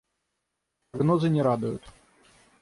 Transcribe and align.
Прогнозы 0.93 1.29
не 1.35 1.43
радуют. 1.43 1.83